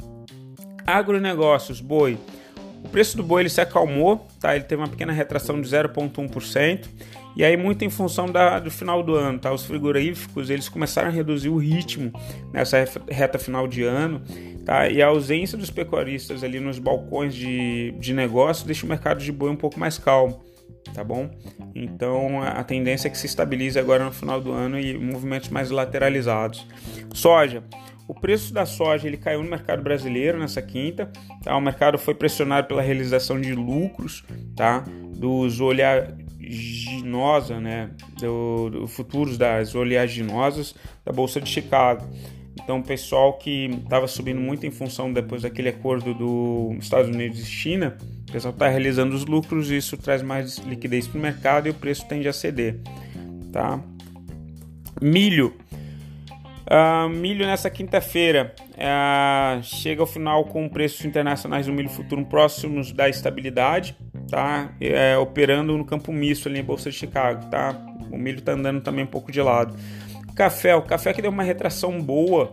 Agronegócios, 0.86 1.80
boi. 1.80 2.18
O 2.84 2.90
preço 2.90 3.16
do 3.16 3.24
boi 3.24 3.44
ele 3.44 3.50
se 3.50 3.62
acalmou, 3.62 4.28
tá? 4.40 4.56
ele 4.56 4.66
teve 4.66 4.82
uma 4.82 4.90
pequena 4.90 5.14
retração 5.14 5.62
de 5.62 5.68
0,1%. 5.68 6.88
E 7.36 7.44
aí 7.44 7.58
muito 7.58 7.84
em 7.84 7.90
função 7.90 8.28
da, 8.28 8.60
do 8.60 8.70
final 8.70 9.02
do 9.02 9.16
ano, 9.16 9.40
tá? 9.40 9.52
Os 9.52 9.66
frigoríficos 9.66 10.50
eles 10.50 10.70
começaram 10.70 11.08
a 11.08 11.12
reduzir 11.12 11.50
o 11.50 11.58
ritmo 11.58 12.12
nessa 12.52 12.86
reta 13.10 13.40
final 13.40 13.68
de 13.68 13.84
ano, 13.84 14.22
tá? 14.66 14.88
E 14.88 15.02
a 15.02 15.08
ausência 15.08 15.58
dos 15.58 15.72
pecuaristas 15.72 16.44
ali 16.44 16.60
nos 16.60 16.78
balcões 16.78 17.34
de, 17.34 17.92
de 17.98 18.14
negócio 18.14 18.68
deixa 18.68 18.86
o 18.86 18.90
mercado 18.90 19.20
de 19.20 19.32
boi 19.32 19.50
um 19.50 19.56
pouco 19.56 19.80
mais 19.80 19.98
calmo, 19.98 20.44
tá 20.94 21.04
bom? 21.04 21.32
Então 21.74 22.44
a 22.44 22.64
tendência 22.64 23.08
é 23.08 23.12
que 23.12 23.18
se 23.18 23.26
estabilize 23.26 23.80
agora 23.80 24.06
no 24.06 24.12
final 24.12 24.40
do 24.40 24.52
ano 24.52 24.80
e 24.80 24.96
movimentos 24.96 25.50
mais 25.50 25.72
lateralizados. 25.72 26.68
Soja. 27.16 27.64
O 28.08 28.14
preço 28.14 28.54
da 28.54 28.66
soja 28.66 29.08
ele 29.08 29.18
caiu 29.18 29.44
no 29.44 29.50
mercado 29.50 29.82
brasileiro 29.82 30.38
nessa 30.38 30.62
quinta. 30.62 31.10
Tá? 31.44 31.56
O 31.56 31.62
mercado 31.62 31.98
foi 31.98 32.14
pressionado 32.14 32.68
pela 32.68 32.82
realização 32.82 33.40
de 33.40 33.56
lucros 33.56 34.24
tá? 34.56 34.84
dos 35.16 35.62
oleaginosa, 35.62 37.60
né, 37.60 37.92
do, 38.20 38.70
do 38.70 38.88
futuros 38.88 39.38
das 39.38 39.74
oleaginosas 39.74 40.76
da 41.06 41.12
Bolsa 41.14 41.40
de 41.40 41.50
Chicago. 41.50 42.06
Então, 42.62 42.80
o 42.80 42.84
pessoal 42.84 43.34
que 43.34 43.66
estava 43.84 44.08
subindo 44.08 44.40
muito 44.40 44.66
em 44.66 44.72
função 44.72 45.12
depois 45.12 45.42
daquele 45.42 45.70
acordo 45.70 46.14
dos 46.14 46.84
Estados 46.84 47.10
Unidos 47.10 47.40
e 47.40 47.46
China, 47.46 47.98
o 48.30 48.32
pessoal 48.32 48.54
está 48.54 48.68
realizando 48.68 49.16
os 49.16 49.26
lucros 49.26 49.72
e 49.72 49.78
isso 49.78 49.98
traz 49.98 50.22
mais 50.22 50.58
liquidez 50.60 51.08
para 51.08 51.18
o 51.18 51.22
mercado 51.22 51.68
e 51.68 51.72
o 51.72 51.74
preço 51.74 52.08
tende 52.08 52.28
a 52.28 52.34
ceder. 52.34 52.80
Tá? 53.52 53.84
Milho. 55.02 55.54
Uh, 56.66 57.10
milho 57.10 57.46
nessa 57.46 57.70
quinta-feira 57.70 58.56
uh, 58.72 59.62
chega 59.62 60.02
ao 60.02 60.08
final 60.08 60.46
com 60.46 60.70
preços 60.70 61.04
internacionais 61.04 61.66
do 61.66 61.74
milho 61.74 61.90
futuro 61.90 62.26
próximos 62.26 62.92
da 62.92 63.10
estabilidade 63.10 63.98
tá 64.34 64.72
é, 64.82 65.16
operando 65.18 65.78
no 65.78 65.86
campo 65.86 66.12
misto 66.12 66.50
ali 66.50 66.60
em 66.60 66.64
Bolsa 66.64 66.90
de 66.90 66.96
Chicago, 66.96 67.46
tá? 67.52 67.76
O 68.12 68.18
milho 68.18 68.42
tá 68.42 68.54
andando 68.54 68.82
também 68.82 69.04
um 69.04 69.08
pouco 69.08 69.32
de 69.32 69.40
lado. 69.40 69.76
Café, 70.36 70.76
o 70.76 70.82
café 70.82 71.14
que 71.14 71.22
deu 71.22 71.30
uma 71.30 71.44
retração 71.44 72.02
boa 72.02 72.52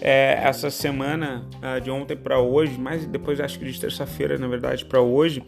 é, 0.00 0.40
essa 0.42 0.70
semana, 0.70 1.44
uh, 1.56 1.80
de 1.80 1.90
ontem 1.90 2.16
para 2.16 2.38
hoje, 2.38 2.78
mas 2.78 3.06
depois 3.06 3.40
acho 3.40 3.58
que 3.58 3.64
de 3.66 3.78
terça-feira, 3.78 4.38
na 4.38 4.48
verdade, 4.48 4.84
para 4.86 5.02
hoje. 5.02 5.42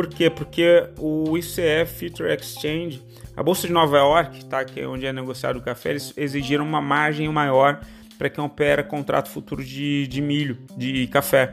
Por 0.00 0.08
quê? 0.08 0.30
Porque 0.30 0.88
o 0.96 1.36
ICF 1.36 2.08
Future 2.08 2.32
Exchange, 2.32 3.02
a 3.36 3.42
Bolsa 3.42 3.66
de 3.66 3.72
Nova 3.74 3.98
York, 3.98 4.46
tá, 4.46 4.64
que 4.64 4.80
é 4.80 4.88
onde 4.88 5.04
é 5.04 5.12
negociado 5.12 5.56
o 5.56 5.60
café, 5.60 5.90
eles 5.90 6.14
exigiram 6.16 6.64
uma 6.64 6.80
margem 6.80 7.28
maior 7.28 7.82
para 8.16 8.30
quem 8.30 8.42
opera 8.42 8.82
contrato 8.82 9.28
futuro 9.28 9.62
de, 9.62 10.06
de 10.06 10.22
milho, 10.22 10.56
de 10.74 11.06
café. 11.08 11.52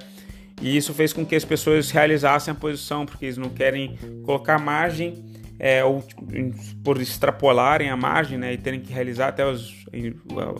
E 0.61 0.77
isso 0.77 0.93
fez 0.93 1.11
com 1.11 1.25
que 1.25 1.35
as 1.35 1.43
pessoas 1.43 1.91
realizassem 1.91 2.53
a 2.53 2.55
posição, 2.55 3.05
porque 3.05 3.25
eles 3.25 3.35
não 3.35 3.49
querem 3.49 3.97
colocar 4.23 4.57
margem 4.57 5.25
é, 5.59 5.83
ou 5.83 6.03
por 6.83 7.01
extrapolarem 7.01 7.89
a 7.89 7.97
margem 7.97 8.37
né, 8.37 8.53
e 8.53 8.57
terem 8.57 8.79
que 8.79 8.93
realizar 8.93 9.29
até 9.29 9.45
os, 9.45 9.85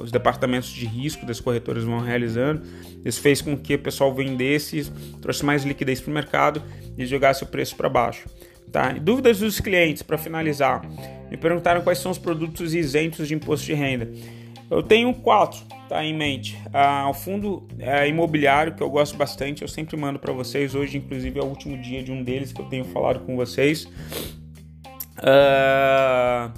os 0.02 0.12
departamentos 0.12 0.70
de 0.70 0.86
risco 0.86 1.26
das 1.26 1.40
corretoras 1.40 1.84
vão 1.84 2.00
realizando. 2.00 2.64
Isso 3.06 3.22
fez 3.22 3.42
com 3.42 3.56
que 3.58 3.76
o 3.76 3.80
pessoal 3.80 4.14
vendesse, 4.14 4.92
trouxe 5.22 5.46
mais 5.46 5.64
liquidez 5.64 6.02
para 6.02 6.12
o 6.12 6.14
mercado 6.14 6.64
e 6.98 7.06
jogasse 7.06 7.44
o 7.44 7.48
preço 7.48 7.76
para 7.76 7.90
baixo. 7.90 8.28
Tá? 8.72 8.92
Dúvidas 8.94 9.40
dos 9.40 9.60
clientes, 9.60 10.04
para 10.04 10.18
finalizar. 10.18 10.82
Me 11.30 11.38
perguntaram 11.38 11.82
quais 11.82 12.00
são 12.00 12.12
os 12.12 12.18
produtos 12.18 12.74
isentos 12.74 13.28
de 13.28 13.34
imposto 13.34 13.66
de 13.66 13.74
renda. 13.74 14.10
Eu 14.70 14.84
tenho 14.84 15.14
quatro 15.14 15.60
tá, 15.88 16.04
em 16.04 16.14
mente. 16.14 16.58
Ah, 16.74 17.10
o 17.10 17.14
fundo 17.14 17.66
é, 17.80 18.08
imobiliário, 18.08 18.76
que 18.76 18.84
eu 18.84 18.90
gosto 18.90 19.16
bastante, 19.16 19.62
eu 19.62 19.68
sempre 19.68 19.96
mando 19.96 20.20
para 20.20 20.34
vocês. 20.34 20.76
Hoje, 20.76 20.98
inclusive, 20.98 21.40
é 21.40 21.42
o 21.42 21.46
último 21.46 21.78
dia 21.78 22.04
de 22.04 22.12
um 22.12 22.22
deles 22.22 22.52
que 22.52 22.62
eu 22.62 22.66
tenho 22.66 22.84
falado 22.86 23.22
com 23.22 23.36
vocês. 23.36 23.88
Ah, 25.18 26.52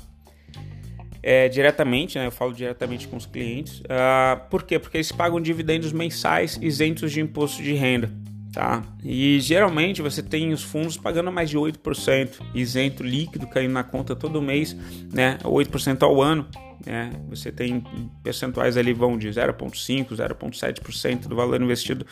é, 1.21 1.49
diretamente, 1.49 2.17
né? 2.17 2.27
Eu 2.27 2.31
falo 2.31 2.53
diretamente 2.53 3.07
com 3.07 3.17
os 3.17 3.25
clientes. 3.25 3.81
Ah, 3.89 4.41
por 4.49 4.63
quê? 4.63 4.79
Porque 4.79 4.97
eles 4.97 5.11
pagam 5.11 5.39
dividendos 5.39 5.91
mensais 5.91 6.57
isentos 6.61 7.11
de 7.11 7.21
imposto 7.21 7.61
de 7.61 7.73
renda. 7.73 8.11
Tá? 8.51 8.81
E 9.03 9.39
geralmente 9.39 10.01
você 10.01 10.23
tem 10.23 10.51
os 10.51 10.63
fundos 10.63 10.97
pagando 10.97 11.31
mais 11.31 11.51
de 11.51 11.57
8% 11.57 12.39
isento 12.55 13.03
líquido 13.03 13.45
caindo 13.45 13.73
na 13.73 13.83
conta 13.83 14.15
todo 14.15 14.41
mês, 14.41 14.75
né? 15.13 15.37
8% 15.43 16.01
ao 16.01 16.19
ano 16.19 16.47
né? 16.85 17.11
Você 17.29 17.51
tem 17.51 17.83
percentuais 18.23 18.77
ali 18.77 18.93
vão 18.93 19.17
de 19.17 19.27
0,5%, 19.29 20.15
0,7% 20.15 21.27
do 21.27 21.35
valor 21.35 21.61
investido 21.61 22.05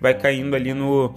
vai 0.00 0.14
caindo 0.14 0.54
ali 0.54 0.72
no 0.72 1.14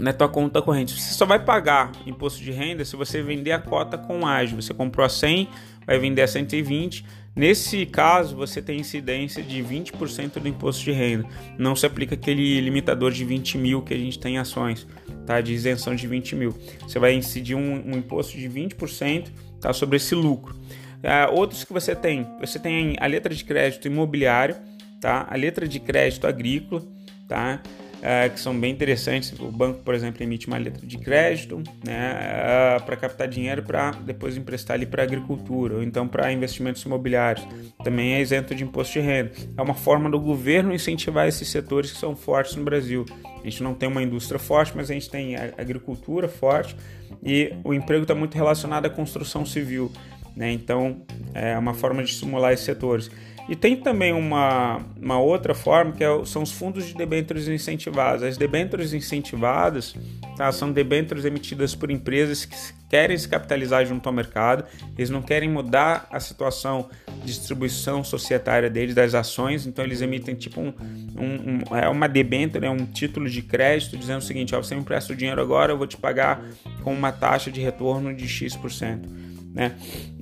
na 0.00 0.12
tua 0.12 0.28
conta 0.28 0.60
corrente. 0.62 0.98
Você 0.98 1.14
só 1.14 1.26
vai 1.26 1.38
pagar 1.38 1.92
imposto 2.06 2.42
de 2.42 2.50
renda 2.50 2.84
se 2.84 2.96
você 2.96 3.22
vender 3.22 3.52
a 3.52 3.58
cota 3.58 3.98
com 3.98 4.26
ágio. 4.26 4.60
Você 4.60 4.74
comprou 4.74 5.04
a 5.04 5.08
100, 5.08 5.48
vai 5.86 5.98
vender 5.98 6.22
a 6.22 6.26
120. 6.26 7.04
Nesse 7.34 7.86
caso, 7.86 8.34
você 8.34 8.60
tem 8.60 8.80
incidência 8.80 9.42
de 9.42 9.62
20% 9.62 10.40
do 10.40 10.48
imposto 10.48 10.82
de 10.82 10.92
renda. 10.92 11.26
Não 11.56 11.76
se 11.76 11.86
aplica 11.86 12.14
aquele 12.14 12.60
limitador 12.60 13.12
de 13.12 13.24
20 13.24 13.56
mil 13.56 13.82
que 13.82 13.94
a 13.94 13.96
gente 13.96 14.18
tem 14.18 14.34
em 14.34 14.38
ações, 14.38 14.86
tá? 15.24 15.40
De 15.40 15.52
isenção 15.52 15.94
de 15.94 16.06
20 16.06 16.34
mil. 16.34 16.54
Você 16.82 16.98
vai 16.98 17.14
incidir 17.14 17.54
um, 17.54 17.82
um 17.86 17.96
imposto 17.96 18.36
de 18.36 18.48
20% 18.48 19.28
tá? 19.60 19.72
sobre 19.72 19.96
esse 19.96 20.14
lucro. 20.14 20.54
Uh, 20.54 21.32
outros 21.34 21.64
que 21.64 21.72
você 21.72 21.94
tem, 21.94 22.26
você 22.40 22.58
tem 22.58 22.96
a 23.00 23.06
letra 23.06 23.34
de 23.34 23.42
crédito 23.44 23.86
imobiliário, 23.86 24.56
tá? 25.00 25.26
A 25.30 25.36
letra 25.36 25.66
de 25.66 25.78
crédito 25.80 26.26
agrícola, 26.26 26.82
tá? 27.26 27.62
Uh, 28.00 28.32
que 28.32 28.40
são 28.40 28.58
bem 28.58 28.72
interessantes. 28.72 29.30
O 29.38 29.52
banco, 29.52 29.80
por 29.80 29.94
exemplo, 29.94 30.22
emite 30.22 30.46
uma 30.46 30.56
letra 30.56 30.86
de 30.86 30.96
crédito 30.96 31.62
né, 31.84 32.76
é, 32.76 32.78
para 32.80 32.96
captar 32.96 33.28
dinheiro 33.28 33.62
para 33.62 33.90
depois 33.90 34.38
emprestar 34.38 34.74
ali 34.76 34.86
para 34.86 35.02
agricultura 35.02 35.74
ou 35.74 35.82
então 35.82 36.08
para 36.08 36.32
investimentos 36.32 36.82
imobiliários. 36.82 37.46
Também 37.84 38.14
é 38.14 38.20
isento 38.22 38.54
de 38.54 38.64
imposto 38.64 38.94
de 38.94 39.00
renda. 39.00 39.32
É 39.54 39.60
uma 39.60 39.74
forma 39.74 40.08
do 40.08 40.18
governo 40.18 40.72
incentivar 40.72 41.28
esses 41.28 41.46
setores 41.48 41.92
que 41.92 41.98
são 41.98 42.16
fortes 42.16 42.56
no 42.56 42.64
Brasil. 42.64 43.04
A 43.38 43.44
gente 43.44 43.62
não 43.62 43.74
tem 43.74 43.86
uma 43.86 44.02
indústria 44.02 44.38
forte, 44.38 44.72
mas 44.74 44.90
a 44.90 44.94
gente 44.94 45.10
tem 45.10 45.36
a 45.36 45.52
agricultura 45.58 46.26
forte 46.26 46.74
e 47.22 47.52
o 47.62 47.74
emprego 47.74 48.02
está 48.02 48.14
muito 48.14 48.34
relacionado 48.34 48.86
à 48.86 48.90
construção 48.90 49.44
civil. 49.44 49.92
Né? 50.34 50.52
Então, 50.52 51.02
é 51.34 51.58
uma 51.58 51.74
forma 51.74 52.02
de 52.02 52.10
estimular 52.10 52.52
esses 52.52 52.64
setores. 52.64 53.10
E 53.50 53.56
tem 53.56 53.74
também 53.74 54.12
uma, 54.12 54.80
uma 54.96 55.18
outra 55.18 55.56
forma 55.56 55.90
que 55.90 56.04
é, 56.04 56.24
são 56.24 56.40
os 56.40 56.52
fundos 56.52 56.86
de 56.86 56.94
debêntures 56.94 57.48
incentivados. 57.48 58.22
As 58.22 58.36
debêntures 58.36 58.92
incentivadas 58.92 59.92
tá, 60.36 60.52
são 60.52 60.70
debêntures 60.70 61.24
emitidas 61.24 61.74
por 61.74 61.90
empresas 61.90 62.44
que 62.44 62.56
querem 62.88 63.18
se 63.18 63.28
capitalizar 63.28 63.84
junto 63.84 64.08
ao 64.08 64.12
mercado, 64.12 64.64
eles 64.96 65.10
não 65.10 65.20
querem 65.20 65.48
mudar 65.48 66.06
a 66.12 66.20
situação 66.20 66.88
de 67.24 67.26
distribuição 67.26 68.04
societária 68.04 68.70
deles, 68.70 68.94
das 68.94 69.14
ações, 69.14 69.66
então 69.66 69.84
eles 69.84 70.00
emitem 70.00 70.34
tipo 70.34 70.60
um, 70.60 70.72
um, 71.16 71.58
um 71.70 71.76
é 71.76 71.88
uma 71.88 72.08
debênture, 72.08 72.66
é 72.66 72.70
um 72.70 72.86
título 72.86 73.28
de 73.28 73.42
crédito 73.42 73.96
dizendo 73.96 74.18
o 74.18 74.24
seguinte: 74.24 74.54
ó, 74.54 74.62
você 74.62 74.74
me 74.74 74.80
empresta 74.80 75.12
o 75.12 75.16
dinheiro 75.16 75.40
agora, 75.40 75.72
eu 75.72 75.78
vou 75.78 75.86
te 75.86 75.96
pagar 75.96 76.42
com 76.82 76.92
uma 76.92 77.12
taxa 77.12 77.50
de 77.50 77.60
retorno 77.60 78.14
de 78.14 78.26
X%. 78.26 79.29
Né? 79.52 79.72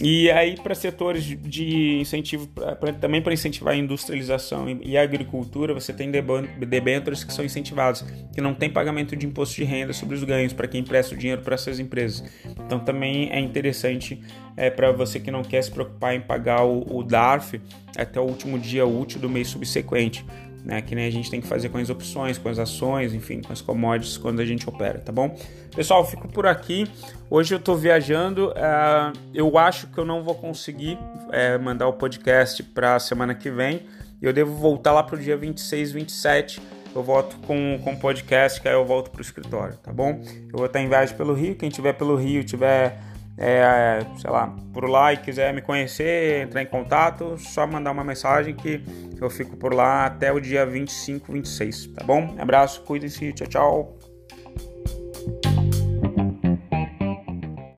E 0.02 0.30
aí 0.30 0.56
para 0.56 0.74
setores 0.74 1.22
de 1.22 1.98
incentivo, 2.00 2.48
pra, 2.48 2.92
também 2.94 3.20
para 3.20 3.34
incentivar 3.34 3.74
a 3.74 3.76
industrialização 3.76 4.66
e 4.82 4.96
a 4.96 5.02
agricultura, 5.02 5.74
você 5.74 5.92
tem 5.92 6.10
debêntures 6.10 7.24
que 7.24 7.32
são 7.32 7.44
incentivados, 7.44 8.04
que 8.32 8.40
não 8.40 8.54
tem 8.54 8.70
pagamento 8.70 9.14
de 9.14 9.26
imposto 9.26 9.56
de 9.56 9.64
renda 9.64 9.92
sobre 9.92 10.16
os 10.16 10.24
ganhos 10.24 10.54
para 10.54 10.66
quem 10.66 10.80
empresta 10.80 11.14
o 11.14 11.18
dinheiro 11.18 11.42
para 11.42 11.54
essas 11.54 11.78
empresas. 11.78 12.24
Então 12.64 12.80
também 12.80 13.30
é 13.30 13.38
interessante 13.38 14.18
é, 14.56 14.70
para 14.70 14.92
você 14.92 15.20
que 15.20 15.30
não 15.30 15.42
quer 15.42 15.62
se 15.62 15.70
preocupar 15.70 16.14
em 16.14 16.20
pagar 16.20 16.64
o, 16.64 16.96
o 16.96 17.02
DARF 17.02 17.60
até 17.96 18.18
o 18.18 18.24
último 18.24 18.58
dia 18.58 18.86
útil 18.86 19.20
do 19.20 19.28
mês 19.28 19.48
subsequente 19.48 20.24
né? 20.64 20.82
Que 20.82 20.94
nem 20.94 21.06
a 21.06 21.10
gente 21.10 21.30
tem 21.30 21.40
que 21.40 21.46
fazer 21.46 21.68
com 21.68 21.78
as 21.78 21.90
opções, 21.90 22.38
com 22.38 22.48
as 22.48 22.58
ações, 22.58 23.14
enfim, 23.14 23.40
com 23.40 23.52
as 23.52 23.60
commodities 23.60 24.16
quando 24.16 24.40
a 24.40 24.44
gente 24.44 24.68
opera, 24.68 24.98
tá 24.98 25.12
bom? 25.12 25.36
Pessoal, 25.74 26.04
fico 26.04 26.28
por 26.28 26.46
aqui. 26.46 26.86
Hoje 27.30 27.54
eu 27.54 27.60
tô 27.60 27.74
viajando. 27.74 28.48
Uh, 28.48 29.18
eu 29.32 29.58
acho 29.58 29.86
que 29.88 29.98
eu 29.98 30.04
não 30.04 30.22
vou 30.22 30.34
conseguir 30.34 30.94
uh, 30.94 31.62
mandar 31.62 31.88
o 31.88 31.92
podcast 31.92 32.62
para 32.62 32.98
semana 32.98 33.34
que 33.34 33.50
vem. 33.50 33.82
Eu 34.20 34.32
devo 34.32 34.52
voltar 34.54 34.92
lá 34.92 35.02
pro 35.02 35.16
dia 35.16 35.36
26, 35.36 35.92
27. 35.92 36.60
Eu 36.94 37.02
volto 37.02 37.36
com 37.46 37.76
o 37.76 37.96
podcast, 37.98 38.60
que 38.60 38.66
aí 38.66 38.74
eu 38.74 38.84
volto 38.84 39.10
pro 39.10 39.22
escritório, 39.22 39.76
tá 39.76 39.92
bom? 39.92 40.20
Eu 40.50 40.56
vou 40.56 40.66
estar 40.66 40.80
em 40.80 40.88
viagem 40.88 41.16
pelo 41.16 41.34
Rio. 41.34 41.54
Quem 41.54 41.68
tiver 41.68 41.92
pelo 41.92 42.16
Rio, 42.16 42.42
tiver 42.42 42.98
é, 43.38 44.00
sei 44.16 44.30
lá, 44.30 44.54
por 44.72 44.88
lá 44.88 45.12
e 45.12 45.16
quiser 45.16 45.54
me 45.54 45.62
conhecer, 45.62 46.42
entrar 46.42 46.60
em 46.60 46.66
contato, 46.66 47.38
só 47.38 47.66
mandar 47.66 47.92
uma 47.92 48.04
mensagem 48.04 48.54
que 48.54 48.82
eu 49.20 49.30
fico 49.30 49.56
por 49.56 49.72
lá 49.72 50.06
até 50.06 50.32
o 50.32 50.40
dia 50.40 50.66
25, 50.66 51.32
26, 51.32 51.86
tá 51.88 52.04
bom? 52.04 52.34
Abraço, 52.38 52.82
cuidem-se, 52.82 53.32
tchau, 53.32 53.46
tchau. 53.46 53.97